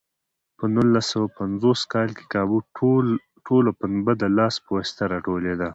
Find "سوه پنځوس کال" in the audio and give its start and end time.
1.13-2.09